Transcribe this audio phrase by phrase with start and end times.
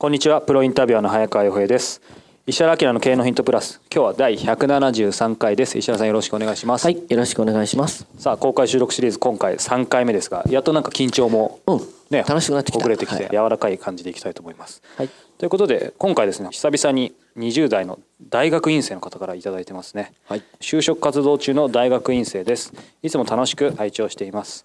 [0.00, 0.40] こんにちは。
[0.40, 2.00] プロインタビュアーの早川洋平です。
[2.46, 3.82] 石原明の経営のヒントプラス。
[3.94, 5.76] 今日は第173回です。
[5.76, 6.86] 石原さんよろしくお願いします。
[6.86, 8.06] はいよろしくお願いします。
[8.16, 11.80] さあ公開収録シリーズ今回3回目ですがやっとなんか緊張もうん。
[12.08, 12.78] ね、楽しくなってきた。
[12.78, 13.30] 遅れてきて、はい。
[13.30, 15.10] 柔らかい感じでいきたいと思います、はい。
[15.36, 20.42] ということで今回ですね久々に20代の大学院生の方から頂いてますね、はい。
[20.62, 22.72] 就職活動中の大学院生です。
[23.02, 24.64] いつも楽しく拝聴しています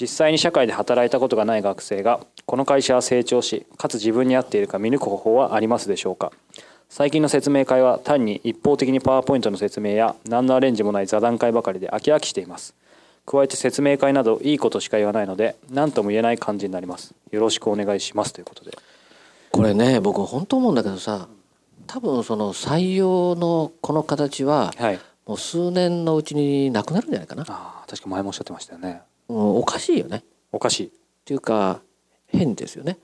[0.00, 6.32] 実際に社会で働いたことがない学生がこの会社は成長しかつ自分に合っているか見抜く方法はありますでしょうか？
[6.88, 12.74] 最近の説明会は単に一方的にパワーポイントの説明や何のアレンジもない座談会ばかりで飽き飽きしています。
[13.26, 17.14] 加えて説明会などいいことしか言わないので何とも言えない感じになります。
[17.30, 18.76] よろしくお願いしますということで。
[19.52, 21.28] これね僕本当思うんだけどさ
[21.86, 25.00] 多分その採用のこの形ははい。
[25.26, 28.90] もう数年のうちになくなるんじゃないかな、ああ確か前もおっしゃってましたよね。
[28.90, 28.98] うん、
[29.34, 30.18] おかしいよね。
[30.18, 30.92] っおかしい。
[31.24, 31.80] ていうか
[32.26, 32.98] 変ですよね、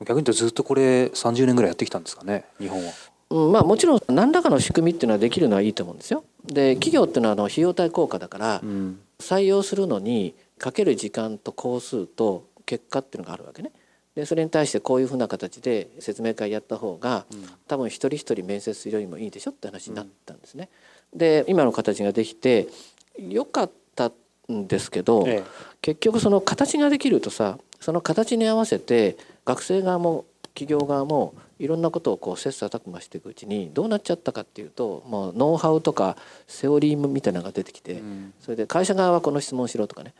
[0.00, 2.92] に言うとずっとこれ30年ぐらいやってきたんですかね日本は。
[3.30, 6.24] うん、まあもちろん何らかの仕組みっていうのはできるのはいいと思うんですよ。
[6.44, 9.00] で企業っていうのはあの費用対効果だからうん。
[9.18, 13.72] 採用するのにかける時間と工数と結果っていうのがあるわけね。
[14.14, 17.26] でそれに対してこういうふうな形で説明会やった方が
[17.68, 20.68] 多分一人一人面接するよりもいいでしょって話になったんですね。
[21.14, 22.68] で今の形ができて
[23.16, 24.12] よかった
[24.52, 25.44] んですけど、え
[25.80, 36.16] 結局その形ができるとさその形に合わせて学生側も企業側もいろんなことをこう切磋琢磨していくうちにどうなっちゃったかっていうともうノウハウとか
[36.46, 38.32] セオリーみたいなのが出てきて、ん。
[38.40, 40.14] それで会社側はこの質問しろとかね。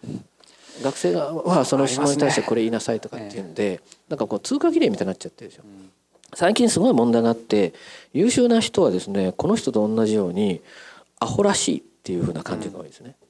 [0.82, 5.62] 学生側はその質問に対してこれ言いなさいとかっていうんで、なんかこう通過儀礼みたいになっちゃってるでしょ。
[6.34, 7.72] 最近すごい問題があって
[8.12, 10.60] 優秀な人はですねこの人と同じように
[11.18, 13.16] アホらしいっていうふうな感じが多いですね。
[13.22, 13.27] うん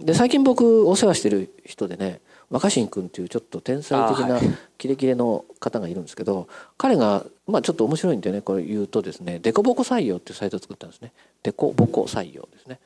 [0.00, 2.20] で最近僕お世話してる人でね
[2.50, 4.38] 若新君っていうちょっと天才的な
[4.78, 11.12] キレキレの方がいるんですけど彼がまあちょっと面白いんでねこれ言うとですねデコボコ採用っていうサイトを作ったんですね。
[11.42, 12.78] デコボコ採用ですね。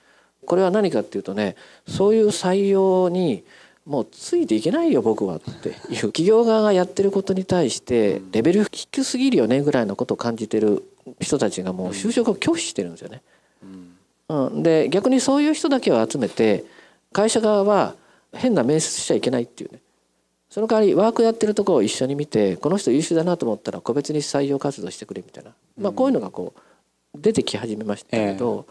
[0.47, 1.57] これは何かっていうとね
[1.89, 3.45] そういう採用に
[3.85, 10.85] もうついていけないよ僕はっていう企業側がやってることに対してレベル低すぎるよねぐらいのことを感じてる
[11.21, 13.23] 人たちがもう就職を拒否してるんですよね。
[14.29, 16.65] うん、で逆にそういう人だけを集めて
[17.17, 17.95] 会社側は
[18.35, 19.79] 変な面接しちゃいけないっていうね。
[20.51, 28.67] その代わりワークやってるところを一緒に見てこの人優秀だなと思ったら個別に採用活動してくれみたいな、まあ、こういうのがこう出てき始めましたけど、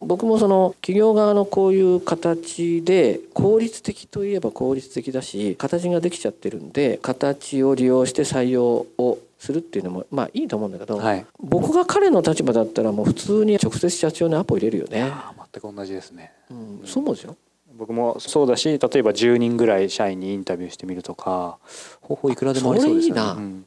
[0.00, 11.26] 僕もその企業側のこういう形で効率的といえば効率的だし形ができちゃってるんで形を利用して採用をするっていうのもまあいいと思うんだけど、はい。
[11.40, 15.12] 僕が彼の立場だったらもう普通に直接社長にアポ入れるよね。
[15.52, 16.32] 全く同じですね。
[16.48, 17.36] うん、そうでしょ
[17.78, 21.58] 僕もそうだし例えば10人ぐらい社員にインタビューしてみるとか
[22.00, 23.66] 方法いくらでもありそうですよねそれいいなうん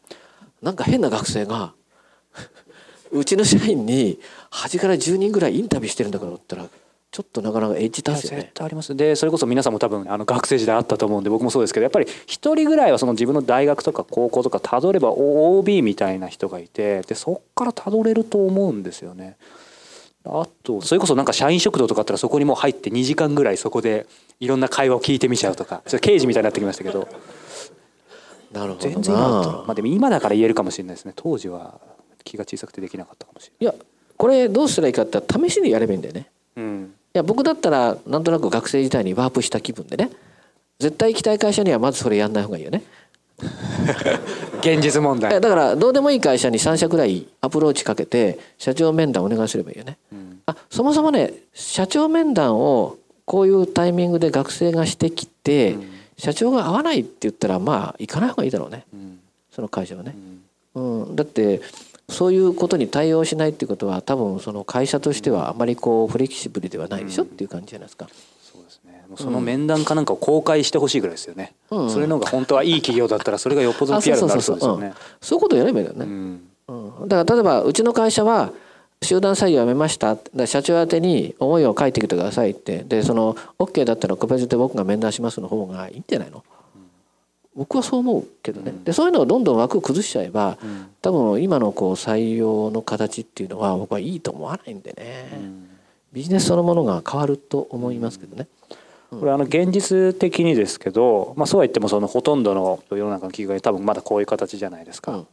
[0.61, 1.73] なんか変な学生が
[3.11, 4.19] うちの社員に
[4.49, 6.65] 端から10人ぐらいインタビューしてるんだからったら
[7.11, 8.43] ちょっとなかなかエッジいや立つよね。
[8.43, 19.37] 絶対ありますでそれこそ皆さんも多分あの学生時代あったと思うんで僕もそうですけどやっぱり一人ぐらいはその自分の大学とか高校とかたどれば OB みたいな人がいてでそっからたどれると思うんですよね。
[20.23, 24.05] あとそれこそなんか社員食堂とかあったらそこにもう入って2時間ぐらいそこで
[24.39, 27.07] いろんな会話を聞いてみちゃうとかそれ刑事みたいになってきましたけど
[28.51, 29.63] なるほど全然今だったらな。
[29.63, 31.79] まあでも今だから言えるかもしれないですね当時は
[32.23, 33.73] 気が小さくてできなかったかもしれいや
[34.17, 36.29] これどうしたらいいかって試しにやればいいんだよね。
[36.55, 36.65] ない。
[36.65, 40.11] うんいや僕だったらなんとなく学生時代にワープした気分でね
[40.79, 42.83] 絶対行きたい会社にはまずそれやんない方がいいよね。
[44.61, 45.39] 現実問題。
[45.39, 49.97] だからどうでもいい会社に3社くらいアプローチかけて社長面談お願いすればいいよね。
[50.45, 55.77] あそもそもね社長面談をこういうタイミングで学生がしてきて、
[56.17, 58.85] 社長が合わないって言ったらまあ行かない方がいいだろうね。
[58.93, 59.19] うん。
[59.51, 60.15] その会社はね。
[60.75, 61.61] うん、だって
[62.09, 68.07] そういうことに対応しないっていうことは多分その会社としてはあまりこうフレキシブルではないでしょっていう感じじゃないですか。
[69.17, 71.89] その面談かなんかを公開してほしいぐらいですよね、うん。
[71.89, 74.93] それの方が本当はいい企業だったらそれがよっぽどの PR になるそうですよね。
[75.21, 76.05] そういうことやればいいんだよね。
[76.05, 77.01] うん。
[77.01, 78.51] うん、だから例えばうちの会社は
[79.01, 80.15] 集団採用やめました。
[80.35, 82.83] だ社長宛てに思いを書いてきてくださいって。
[82.83, 86.43] でその OK だったら個別で僕が面談しますの方がいいんじゃないの、
[87.55, 90.89] 僕はそう思うけどね、でそういうのをどんどん枠を崩しちゃえば、ん。
[91.01, 95.41] 多分今のこう採用の形っていうのは僕はいいと思わないんでね、
[96.13, 98.47] ビジネスそのものが変わると思いますけどね。
[99.19, 105.11] これあの現実的にですけど、まあ、そうは言ってもそのほとんどの世の中の企業が多分まだこういう形じゃないですか。
[105.13, 105.27] うん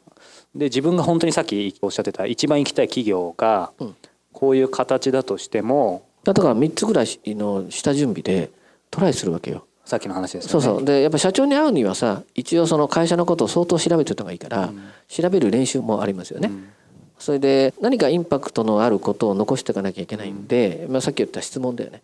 [0.54, 3.96] で自分が本当にさっきおっしゃってた一番行きたい企業がうん
[4.32, 8.50] こういう形だとしてもだから3つぐらいの下準備で
[8.90, 9.66] トライするわけよ。
[9.84, 10.64] さっきの話ですよね。
[10.64, 14.72] そうそうでやっぱ社長に会うにはさ一応その会社のことを相当調べておいた方がいいから、
[15.08, 16.48] 調べる練習もありますよね。
[16.48, 16.68] うん
[17.18, 22.00] それで何かインパクトのあることを残していかなきゃいけないんで、まあ、さっき言った質問だよね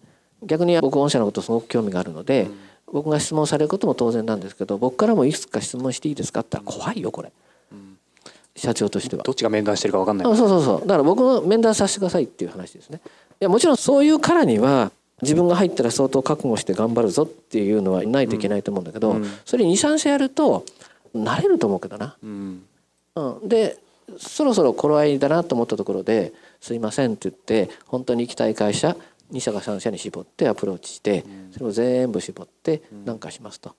[0.46, 2.48] 逆に僕御社のことすごく興味があるので、
[2.92, 7.32] 僕が質問されることも当然なんですけど僕からもいくつか質問していいですかって言ったら怖いよこれ、
[8.56, 9.22] 社長としては。
[9.22, 10.32] どっちが面談してるか分かんない。
[10.32, 10.80] あそうそうそう。
[10.80, 13.00] だから僕の面談させてくださいっていう話ですね。
[13.04, 13.08] い
[13.40, 14.92] やもちろんそういうからには
[15.22, 19.24] 自分が入ったら相当覚悟して頑張るぞっていうのはないといけないと思うんだけど、うん。
[19.44, 20.64] それ23社やると
[21.14, 22.62] 慣れると思うけどな、うん。
[23.16, 23.78] うん、で
[24.18, 27.34] そろそろ頃合いだなと思ったところで「すいません」って言っ
[27.66, 28.96] て本当に行きたい会社
[29.34, 33.74] 2社か3社に絞ってアプローチしてそれを全部絞って何かしますと。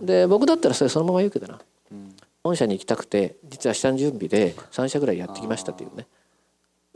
[0.00, 1.60] で僕だったらそれそのまま言うけどな。
[2.42, 6.06] 本社に行きたくて実は下準備で3社ぐらいやってきましたっていうね。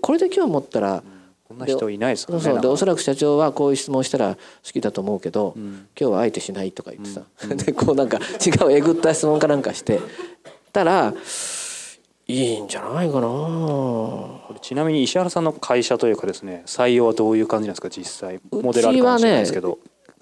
[0.01, 1.03] これで今日思ったら
[1.49, 2.45] こんな人いないですからね。
[2.45, 4.41] そうでおそらく社長はこういう質問したら好
[4.73, 7.23] きだと思うけど、今日はあえてしないとか言ってさ、
[7.65, 10.01] でこうなんか違うえぐった質問かなんかして。
[10.71, 11.15] たら
[12.29, 14.59] いいんじゃないかな。
[14.61, 17.89] ちなみに石原さんの会社というかですね採用はどういう感じなんですか？
[17.89, 19.79] 実際モデルあるかもしれないですけど、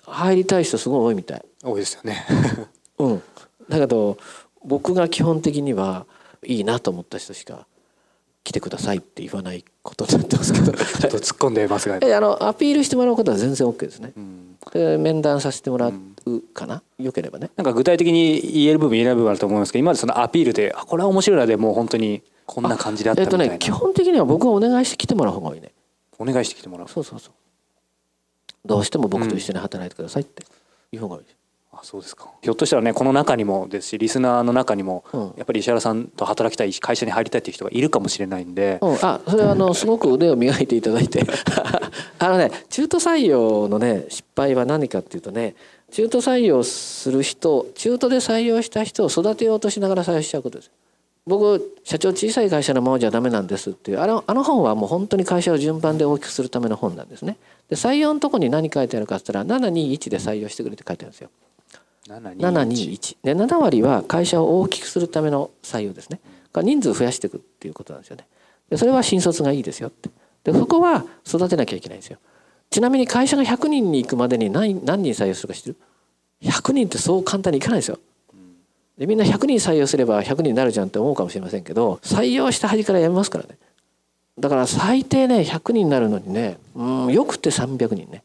[0.07, 1.45] 入りたい人すごい多いみたい。
[1.65, 2.25] 多いですよね。
[2.99, 3.23] うん。
[3.69, 4.17] だけど
[4.65, 6.07] 僕が基本的には
[6.45, 7.67] いいなと思った人しか
[8.45, 10.71] 来てくださいって言わないことになってますけど。
[10.79, 11.99] ちょっと突っ込んでますが。
[12.03, 14.13] えあのアピールしてもらうことは全然 OK ですね。
[14.17, 14.57] うん。
[14.73, 15.93] で面談させてもらう
[16.55, 17.51] かな、よければね。
[17.57, 25.73] なんか具体的に言える部分言えない部分あると思いますけど今までそのアピールであこれは面白いなでもう本当にこんな感じであったえっとみたいな、ね基本的には僕はお願いして来てもらう方がいいね。
[26.19, 27.33] お願いしてきてもらうそうそうそう。
[28.65, 30.45] どうしても僕と一緒に働いてくださいって
[30.93, 31.23] いう方がいい。
[31.73, 32.31] あそうですか。
[32.43, 35.21] ひょっとしたらねこの中にもですしリスナーの中にも、うん。
[35.37, 41.25] やっぱり石原さんと働きたい会社に入りたいっていう人がいるかもしれないんで、うん、あそれはあのすごく腕を磨いていただいて。
[42.19, 45.55] あのね中途採用のね失敗は何かっていうとね
[45.91, 50.71] 中途採用する人中途で採用した人を育てようとしながら採用しちゃうことです。
[51.27, 54.01] 僕社長小さい会社のままじゃダメなんですっていう。
[54.01, 57.37] あのあの本はもう本当に会社を順番で大きくするための本なんですね。
[57.69, 61.31] で採用のとこに何書いてあるかって言ったら721で採用してくれって書いてあるんですよ。
[62.09, 66.21] 721 721で7割は会社を大きくするための採用ですね。
[66.53, 68.27] が人数増やしていくっていうことなんですよね。
[68.71, 70.11] でそれは新卒がいいですよって。
[70.45, 72.19] でそこは育てなきゃいけないんですよ
[72.77, 75.77] ちなみに会社が100人に行くまでに何何人採用するか知ってる
[76.43, 77.99] ？100人ってそう簡単にいかないですよ。
[78.99, 83.57] でみんな100人採用すれば100人になるじゃんって思うかもしれませんけど採用した端からやめますからね。
[84.39, 88.23] だから最低ね100人になるのにねうんよくて300人ね。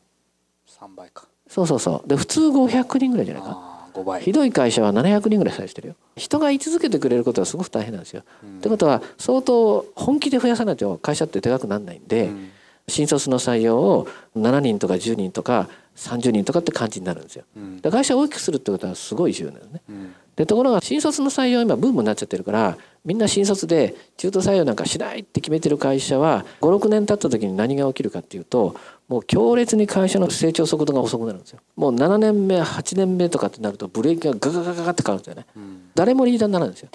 [0.67, 1.27] 3倍か。
[1.47, 2.09] そうそうそう。
[2.09, 4.21] で普通500人ぐらいじゃないかあー5倍。
[4.21, 5.95] ひどい会社は700人ぐらい採用してるよ。
[6.17, 8.23] 人が居続けてくれることはすごく大変なんですよ。
[8.45, 12.51] ってことは相当本気で増やさないと会社ってでかくならないんで、うん
[12.87, 17.43] 新卒の採用を7人とか10人とか30人とかって感じになるんですよ。
[17.55, 17.81] うん。
[17.81, 19.81] で会社を大きくするってことはすごい重要なんですね。
[19.89, 20.15] うん。
[20.35, 28.75] でところが新卒の採用今ブームになっちゃってるからみんな新卒で中途採用なんかしないって決めてる会社は56年経った時に何が起きるかっていうと
[29.09, 31.59] もう強烈に会社の成長速度が遅くなるんですよ。
[31.75, 35.45] もう7年目8年目とかってなるとブレーキがガガガガガって変わるんですよね。
[35.55, 35.81] うん。
[35.93, 36.89] 誰もリーダーにならないんですよ。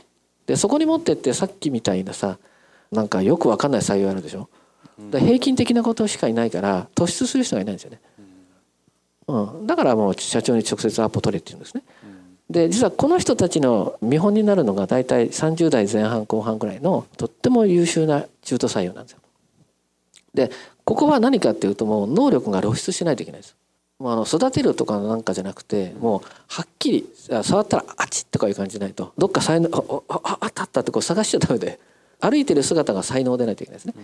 [0.46, 2.38] でそこに持ってってさっきみたいなさ
[2.90, 4.48] なんかよくわかんない採用あるでしょ
[5.10, 8.00] だ平均的なことしかいないから突出する人がいないんですよね、
[9.28, 11.82] うん、だからもう社長に直接アポ取れって言うんですね。
[12.48, 19.18] で実はこの人たちの見本になるのが大体30代前半後半ぐらいのとっても優秀な中途採用なんですよ。
[20.32, 20.50] で
[20.84, 23.56] ここは何かっていうともう能力が露出しないといけないです。
[23.98, 29.12] もうあの育てるとかなんかじゃなくてもうはっきりあ触ったらあちっとかいう感じじゃないと。
[29.18, 31.80] どっか才能ああああったあったってこう探しちゃダメで
[32.20, 33.94] 歩いてる姿が才能でないといけないですね。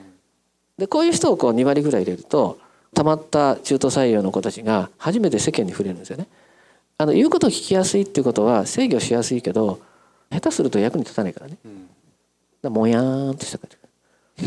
[0.79, 2.59] でこういう人をこう2割ぐらい入れると
[2.95, 6.29] たまった中途採用の子たちが初めて世間に触れるんですよね。
[6.99, 9.81] あの言うことを聞きやすいっていうことは制御しやすいけど
[10.31, 11.57] 下手すると役に立たないからね。
[11.65, 11.89] うん。
[12.63, 13.77] でもやーんとした感じ。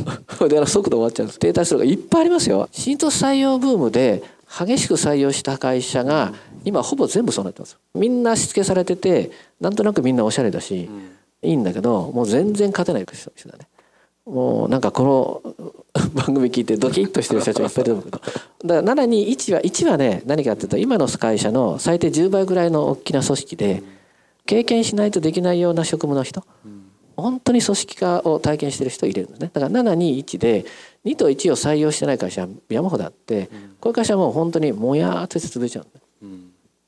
[0.03, 1.39] だから速度終わっちゃうんです。
[1.39, 2.69] 停滞するがいっぱいありますよ。
[2.71, 10.89] 新卒採用ブームで激しく採用した会社が今ほぼ全部そうなってますみんなしつけされててなんとなくみんなおしゃれだし、
[11.41, 13.67] いいんだけどもう全然勝てない人だね
[14.25, 15.53] もうなんかこの
[16.13, 18.19] 番組聞いてドキッとしてる人たちがいっぱいいると思うけど。
[18.65, 23.83] だから721は1はね何かっていうと今の会社の最低10倍ぐらいの大きな組織で
[24.45, 26.43] 経験しないとできないような職務の人、
[27.15, 29.51] 本当に組織化を体験してる人を入れるんですね。
[29.53, 30.65] だから721で
[31.05, 36.05] 2と1を採用してない会社は山ほどあって、こういう会社はもう本当にもやーっとして潰れちゃうんですね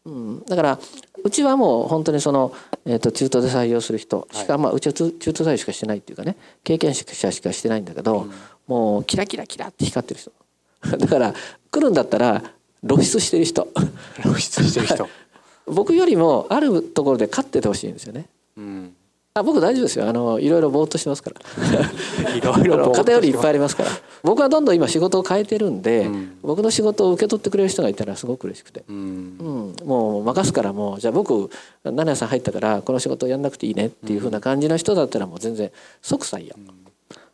[0.07, 0.79] うん、だから
[1.27, 2.53] うちはもう本当にその、
[2.85, 4.27] えー、と中途で採用する人。
[4.31, 6.37] しか、まあうちは中中途採用しかしてないっていうかね。
[6.63, 8.27] 経験者しかしてないんだけど、
[8.65, 10.31] もうキラキラキラって光ってる人。
[10.97, 11.33] だから
[11.69, 12.43] 来るんだったら
[12.87, 13.67] 露出してる人。
[14.21, 15.09] 露出してる人。
[15.67, 18.27] 僕よりもあるところで勝っててほしいんですよね。
[18.55, 18.95] うん
[19.39, 20.07] あ僕大丈夫ですよ。
[20.07, 22.35] あのいろいろぼーっとしてますから。
[22.35, 23.89] いろいろ偏りいっぱいありますから。
[24.23, 26.37] 僕はどんどん今仕事を変えてるんで、うん。
[26.41, 28.83] 僕の仕事を受け取ってくれる人がいたらすごく嬉しくて。
[28.87, 29.75] うん。
[29.77, 31.49] うん、もう任すからもうじゃあ僕
[31.83, 36.55] 七谷さん入ったからこの仕事をやんなくていいねっていうふうな感じの人だったらもう全然即採用、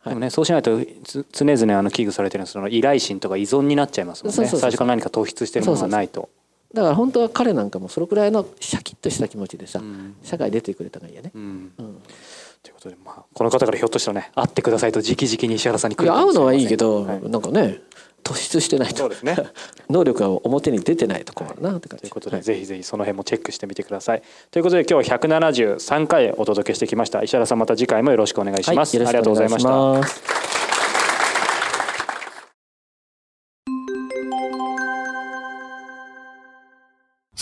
[0.06, 4.36] でもねそうしないとつ常々あの危惧されてるその依頼心とか依存になっちゃいますもんね。
[4.36, 4.60] そうそうそう。
[4.60, 6.28] 最初から何か突出してるものがないと
[6.74, 10.16] だから本当は彼なんかもそのくらいのシャキッとした気持ちでさ、ん。
[10.22, 11.72] 社会出てくれた方がいいよね、うん。
[11.78, 12.02] うん。
[12.62, 17.30] ということでまあこの方からひょっとしたらね会ってくださいと直々に石原さんに来る会うのはいいけど、はい。
[17.30, 17.78] なんかね
[18.24, 18.96] 突出してないと。
[18.96, 19.36] そうですね。
[19.88, 22.42] 能力が表に出てないと困るなって感じ、ということで、はい。
[22.42, 24.22] ぜひぜひその辺もチェックしてみてください。
[24.50, 27.22] ということで今日は173回お届けしてきました。
[27.22, 28.96] 石原さんまた次回もよろしくお願いします。
[28.96, 30.63] はい、ありがとうございました。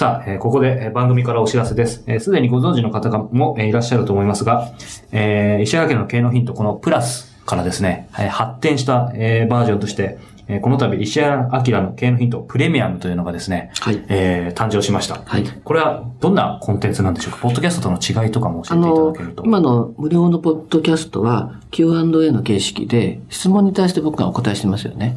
[0.03, 2.03] さあ、えーここでえー番組からお知らせです。
[2.09, 4.73] えーすでにご存知の方がもえーいらっしゃると思いますが、
[5.13, 10.19] えー石原家の経営のヒント、このプラスからですね、えー発展した、えーバージョンとして、
[10.49, 15.23] えーこの度石原明の経営のヒントプレミアムというのがですね、はいえー誕生しました。
[15.25, 17.39] はいこれはどんなコンテンツなんでしょうか？
[17.43, 25.17] ポッドキャストとの違いとかも教あえていただのけると。、今の無料のポッドキャストは Q&A の形式で質問に対して僕がお答えしてますよね。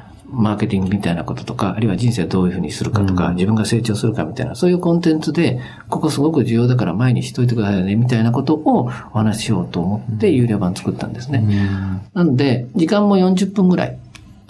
[0.31, 5.59] マーケティングみたいなこととか、あるいは人生どういうふうにするかとか、自分が成長するかみたいな、そういうコンテンツで、
[5.89, 11.43] ここすごく重要だから前にしといてくださいよね、みたいなことをお話ししようと思って有料版作ったんですね。
[12.13, 13.97] なので、時間も40分ぐらい、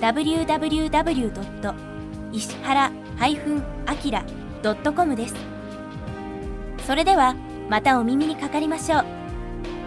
[0.00, 1.74] www.
[2.32, 5.34] 石原 -akira.com です。
[6.86, 7.34] それでは
[7.68, 9.04] またお耳にかかりましょう。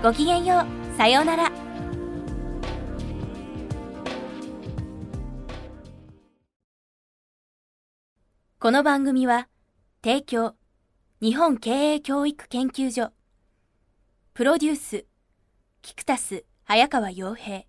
[0.03, 0.97] ごきげんよう。
[0.97, 1.51] さようなら。
[8.59, 9.47] この番組は、
[10.03, 10.55] 提供、
[11.21, 13.13] 日本経営教育研究所、
[14.33, 15.05] プロデュース、
[15.81, 17.68] 菊田タス、早川洋平。